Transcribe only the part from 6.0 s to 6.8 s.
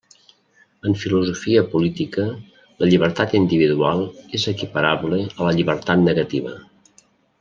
negativa.